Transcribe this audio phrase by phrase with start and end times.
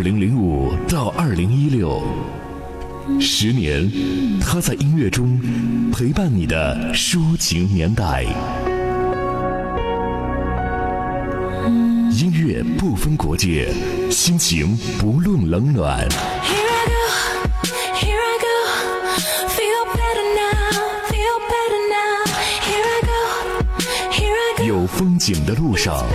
[0.00, 2.02] 二零零五到二零一六，
[3.20, 3.86] 十年，
[4.40, 5.38] 他在音乐中
[5.92, 8.24] 陪伴你的抒情年代。
[12.12, 13.74] 音乐不分国界，
[14.10, 16.08] 心情不论冷暖。
[24.66, 26.06] 有风景的路上，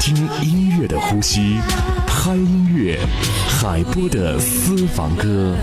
[0.00, 1.58] 听音乐的呼吸，
[2.20, 2.98] 嗨音乐，
[3.48, 5.54] 海波的私房歌。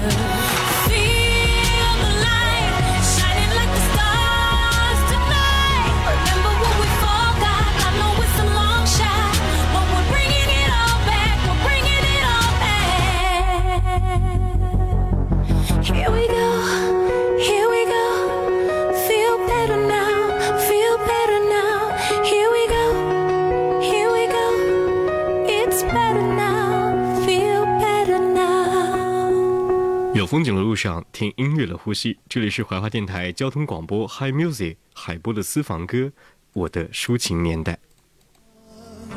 [30.15, 32.17] 有风景的路上，听音乐的呼吸。
[32.29, 36.09] 这里是怀化电台交通广播 Hi Music 海波的私房歌，
[36.53, 37.77] 我的抒情年代。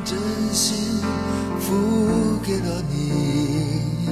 [0.04, 0.18] 真
[0.52, 1.00] 心
[1.60, 4.08] 付给了你，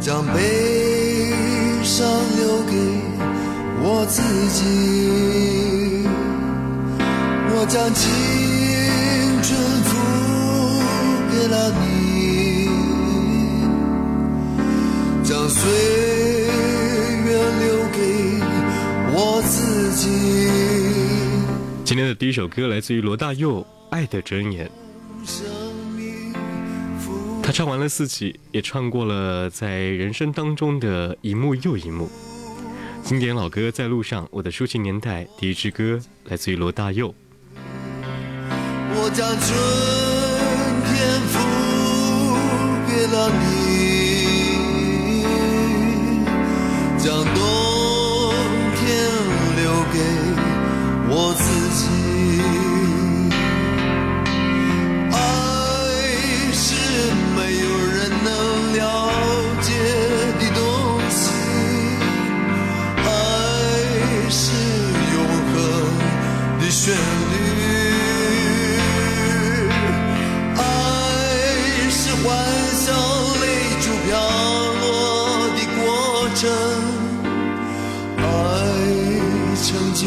[0.00, 1.32] 将悲
[1.82, 2.76] 伤留给
[3.82, 6.06] 我自己，
[7.50, 8.08] 我将青
[9.42, 9.96] 春付
[11.32, 12.07] 给了你。
[15.48, 15.70] 岁
[17.24, 17.98] 月留给
[19.12, 20.08] 我自己。
[21.84, 24.66] 今天的第一首歌来自于罗大佑《爱的箴言》。
[27.42, 32.08] 他唱完了四季，也唱过了在人生当中的一幕又一幕。
[33.02, 37.14] 经典老歌在路上，我的抒情年代第一支歌来自于罗大佑。
[38.94, 39.48] 我将春
[40.84, 41.38] 天付
[42.86, 43.77] 给了你。
[46.98, 47.47] 将多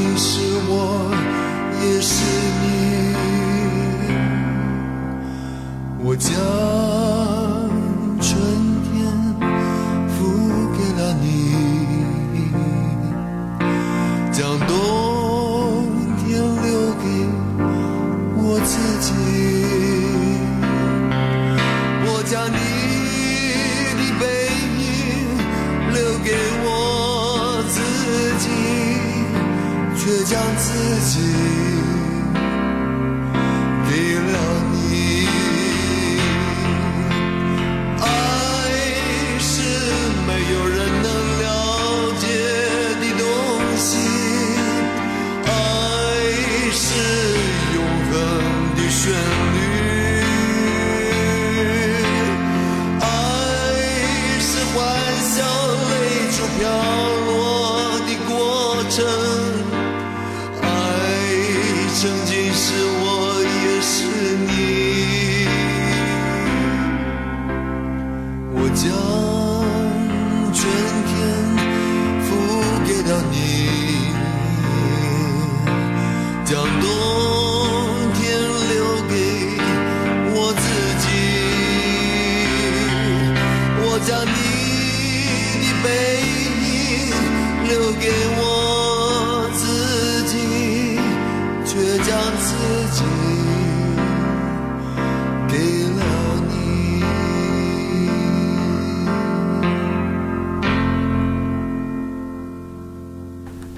[0.01, 0.40] 曾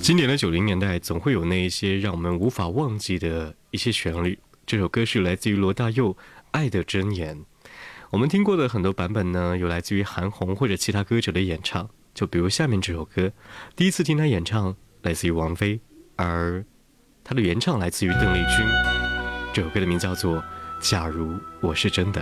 [0.04, 4.38] 经典的九零年代，总会有那一些让我们无法忘记的一些旋律。
[4.66, 6.14] 这首歌是来自于罗大佑
[6.52, 7.38] 《爱的箴言》。
[8.10, 11.90] 我们听过的很多版本呢，有来自于韩红或者其他歌者的演唱。
[12.14, 13.32] 就比如下面这首歌，
[13.78, 15.80] 第一次听他演唱来自于王菲，
[16.18, 16.66] 而
[17.24, 18.66] 他的原唱来自于邓丽君。
[19.54, 20.36] 这首歌的名字叫做
[20.82, 22.22] 《假如我是真的》。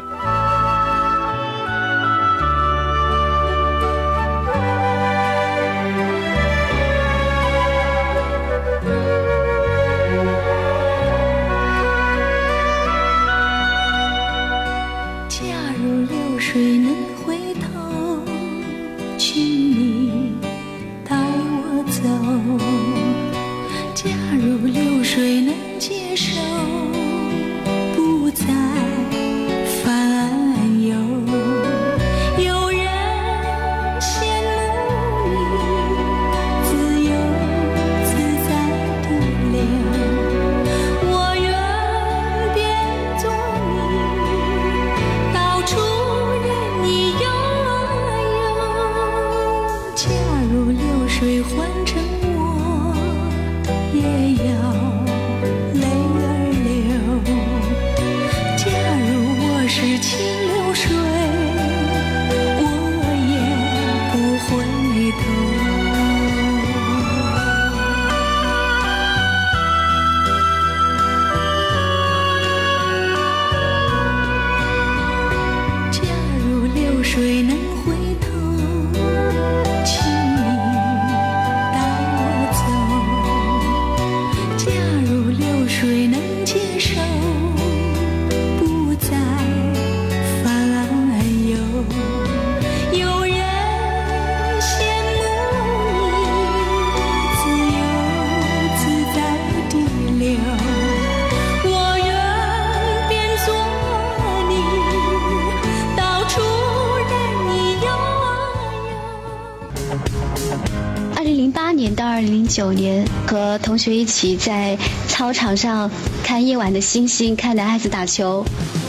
[112.31, 114.77] 零零九年和同学一起在
[115.09, 115.91] 操场上
[116.23, 118.45] 看夜晚的星星，看男孩子打球。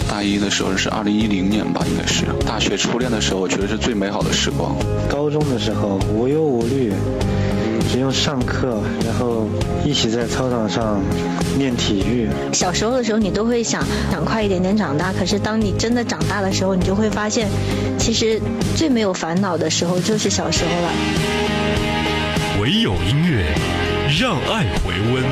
[0.09, 4.77] 大一的时候是二零一零年吧，应该是大学初恋的时候，我觉得是最美好的时光。
[5.11, 6.93] 高中的时候无忧无虑，
[7.91, 9.49] 只用上课，然后
[9.85, 11.03] 一起在操场上
[11.59, 12.29] 练体育。
[12.53, 17.49] 小时候的时候，你都会想想快一点点长大，可是当你真的长大的时候，你就会发现，
[17.99, 18.41] 其实
[18.77, 20.93] 最没有烦恼的时候就是小时候了。
[22.63, 23.53] 唯有音乐，
[24.21, 25.25] 让爱回温。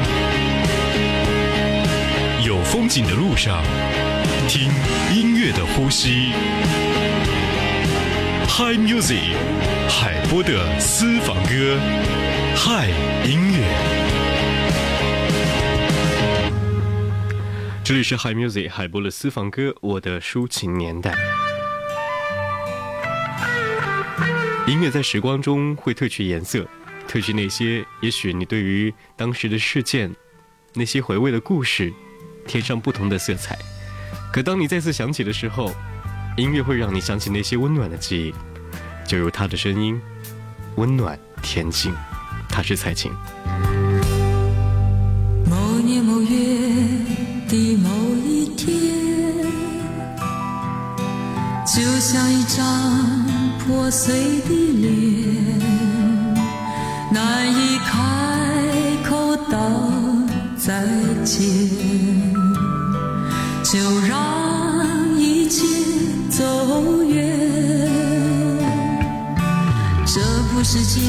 [2.44, 3.62] 有风景的路上。
[4.48, 4.68] 听
[5.14, 6.32] 音乐的呼吸
[8.48, 9.36] ，Hi Music，
[9.88, 11.78] 海波的私房歌
[12.56, 12.90] ，Hi
[13.24, 13.58] 音乐。
[17.84, 21.14] 这里是 Hi Music，海波的私房歌，我的抒情年代。
[24.66, 26.66] 音乐在时光中会褪去颜色，
[27.10, 30.14] 褪去那些也许你对于当时的事件、
[30.74, 31.92] 那些回味的故事，
[32.46, 33.58] 添上不同的色彩。
[34.32, 35.74] 可当你再次想起的时候，
[36.36, 38.34] 音乐会让你想起那些温暖的记忆，
[39.04, 40.00] 就如他的声音，
[40.76, 41.92] 温暖恬静。
[42.48, 43.10] 他是蔡琴。
[45.48, 46.28] 某年某月
[47.48, 47.90] 的某
[48.24, 48.70] 一天，
[51.66, 53.26] 就像一张
[53.58, 54.48] 破碎的
[54.78, 55.99] 脸，
[57.10, 57.90] 难以开
[59.08, 59.58] 口道
[60.56, 60.86] 再
[61.24, 61.38] 见。
[63.62, 63.78] 就
[64.08, 65.64] 让一切
[66.28, 67.38] 走远，
[70.04, 70.20] 这
[70.52, 71.00] 不是件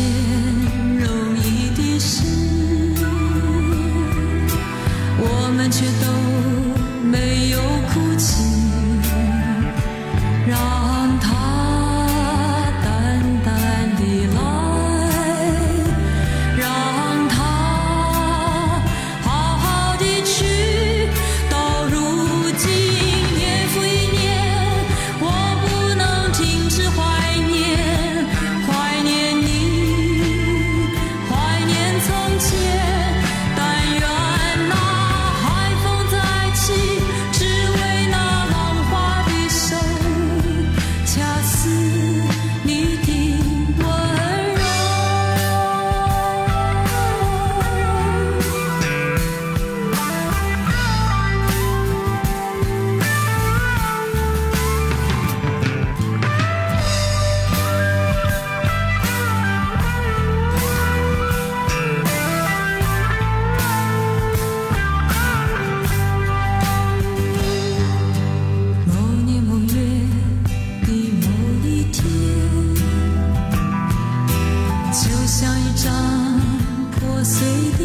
[77.42, 77.81] You.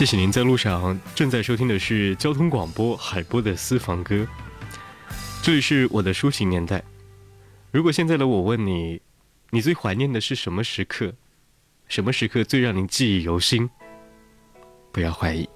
[0.00, 4.26] 谢谢您在路上正在收听的是交通广播海波的私房歌，
[5.42, 6.82] 这里是我的抒情年代。
[7.70, 8.98] 如果现在的我问你，
[9.50, 11.12] 你最怀念的是什么时刻？
[11.86, 13.68] 什么时刻最让您记忆犹新？
[14.90, 15.46] 不要怀疑，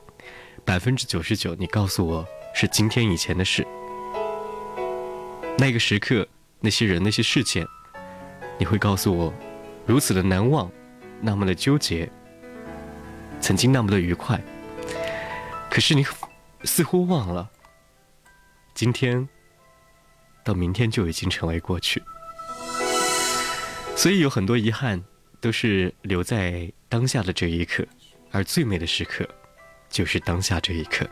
[0.62, 3.66] 百分之九十九，你告诉我是今天以前的事。
[5.56, 6.28] 那个时刻，
[6.60, 7.66] 那些人，那些事件，
[8.58, 9.32] 你会告诉我，
[9.86, 10.70] 如此的难忘，
[11.22, 12.12] 那么的纠结，
[13.44, 14.40] 曾经那么的愉快。
[15.68, 16.02] 可是你
[16.62, 17.50] 似乎忘了，
[18.72, 19.28] 今天
[20.42, 22.02] 到明天就已经成为过去。
[23.94, 25.04] 所以有很多遗憾，
[25.42, 27.84] 都是留在当下的这一刻，
[28.30, 29.28] 而最美的时刻，
[29.90, 31.06] 就是当下这一刻。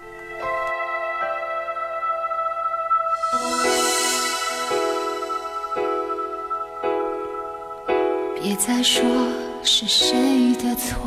[8.41, 9.05] 别再说
[9.63, 11.07] 是谁的错，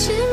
[0.00, 0.29] 是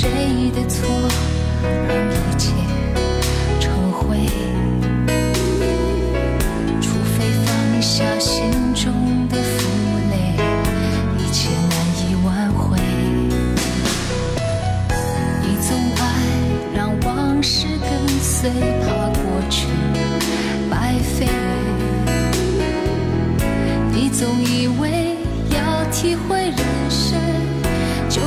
[0.00, 0.88] 谁的错，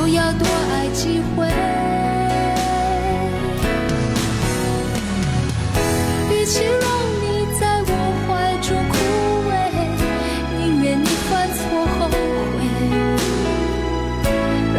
[0.04, 1.48] 就要多爱几回，
[6.30, 6.84] 与其让
[7.22, 7.24] 你
[7.58, 7.88] 在我
[8.28, 8.94] 怀中枯
[9.48, 9.52] 萎，
[10.58, 11.62] 宁愿你犯错
[11.98, 12.68] 后悔，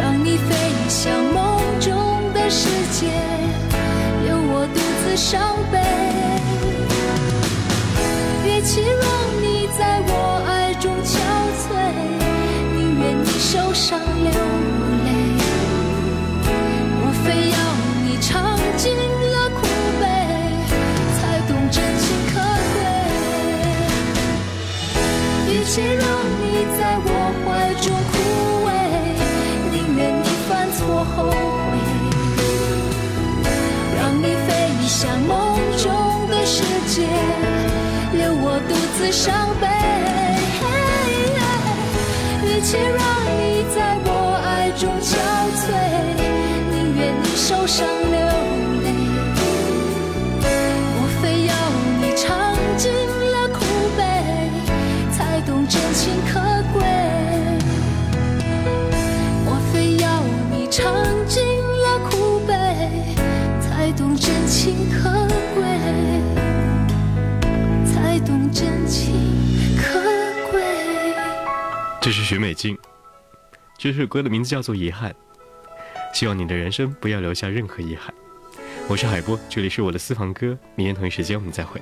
[0.24, 0.48] 你飞
[0.88, 1.90] 向梦中
[2.32, 3.10] 的世界，
[4.24, 5.42] 留我独自伤
[72.26, 72.76] 许美静，
[73.78, 75.12] 这首歌的名字叫做《遗憾》。
[76.12, 78.12] 希望你的人生不要留下任何遗憾。
[78.88, 80.58] 我是海波，这里是我的私房歌。
[80.74, 81.80] 明天同一时间我们再会。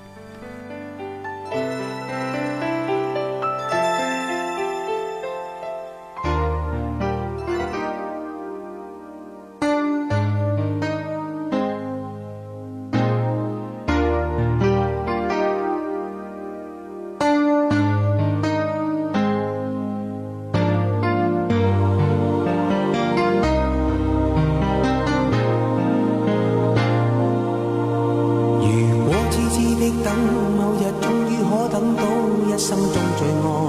[32.55, 33.64] 一生中最爱。